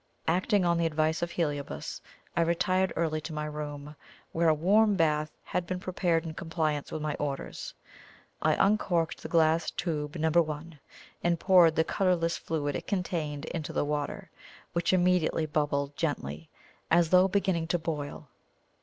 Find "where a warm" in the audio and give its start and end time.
4.31-4.95